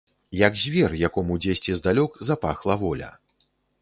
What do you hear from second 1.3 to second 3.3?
дзесьці здалёк запахла воля.